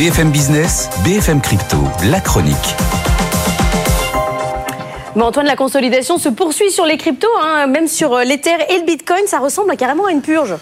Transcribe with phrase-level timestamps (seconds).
[0.00, 1.76] BFM Business, BFM Crypto,
[2.10, 2.56] la chronique.
[5.14, 8.86] Antoine, la consolidation se poursuit sur les cryptos, hein, même sur euh, l'Ether et le
[8.86, 10.54] Bitcoin, ça ressemble carrément à une purge.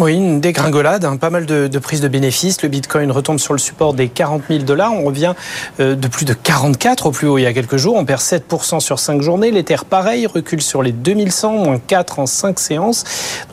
[0.00, 2.62] Oui, une dégringolade, hein, pas mal de, prises de bénéfices.
[2.62, 4.94] Le Bitcoin retombe sur le support des 40 000 dollars.
[4.94, 5.34] On revient
[5.78, 7.96] euh, de plus de 44 au plus haut il y a quelques jours.
[7.96, 9.50] On perd 7% sur 5 journées.
[9.50, 13.04] L'Ether, pareil, recule sur les 2100, moins 4 en 5 séances.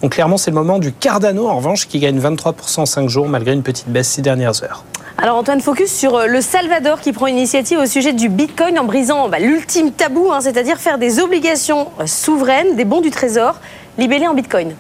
[0.02, 3.28] Donc clairement, c'est le moment du Cardano, en revanche, qui gagne 23% en 5 jours,
[3.28, 4.86] malgré une petite baisse ces dernières heures.
[5.18, 8.80] Alors Antoine, focus sur euh, le Salvador qui prend une initiative au sujet du Bitcoin
[8.80, 13.12] en brisant bah, l'ultime tabou, hein, c'est-à-dire faire des obligations euh, souveraines, des bons du
[13.12, 13.60] trésor,
[13.98, 14.76] libellés en Bitcoin.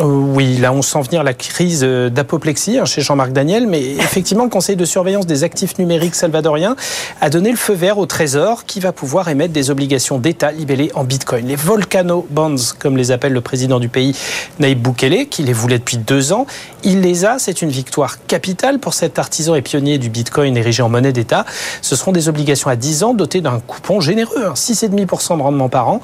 [0.00, 3.82] Euh, oui, là on sent venir la crise euh, d'apoplexie hein, chez Jean-Marc Daniel, mais
[3.96, 6.76] effectivement le Conseil de surveillance des actifs numériques salvadoriens
[7.20, 10.90] a donné le feu vert au Trésor qui va pouvoir émettre des obligations d'État libellées
[10.94, 11.46] en Bitcoin.
[11.46, 14.14] Les Volcano Bonds, comme les appelle le président du pays,
[14.58, 16.46] Naïb Boukele, qui les voulait depuis deux ans,
[16.82, 20.82] il les a, c'est une victoire capitale pour cet artisan et pionnier du Bitcoin érigé
[20.82, 21.46] en monnaie d'État.
[21.80, 25.68] Ce seront des obligations à 10 ans dotées d'un coupon généreux, hein, 6,5% de rendement
[25.68, 26.00] par an.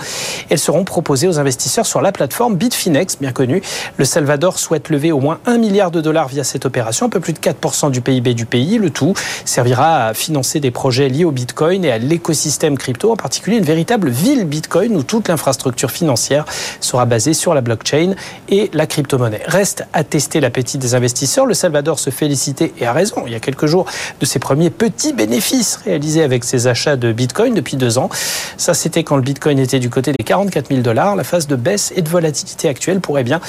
[0.48, 3.62] Elles seront proposées aux investisseurs sur la plateforme Bitfinex, bien connue.
[3.96, 7.20] Le Salvador souhaite lever au moins 1 milliard de dollars via cette opération, un peu
[7.20, 8.78] plus de 4% du PIB du pays.
[8.78, 13.16] Le tout servira à financer des projets liés au Bitcoin et à l'écosystème crypto, en
[13.16, 16.44] particulier une véritable ville Bitcoin où toute l'infrastructure financière
[16.80, 18.14] sera basée sur la blockchain
[18.48, 19.42] et la crypto-monnaie.
[19.46, 21.46] Reste à tester l'appétit des investisseurs.
[21.46, 23.86] Le Salvador se félicitait, et a raison, il y a quelques jours,
[24.20, 28.10] de ses premiers petits bénéfices réalisés avec ses achats de Bitcoin depuis deux ans.
[28.56, 31.16] Ça, c'était quand le Bitcoin était du côté des 44 000 dollars.
[31.16, 33.40] La phase de baisse et de volatilité actuelle pourrait bien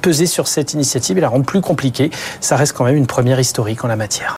[0.00, 2.10] peser sur cette initiative et la rendre plus compliquée.
[2.40, 4.28] Ça reste quand même une première historique en la matière.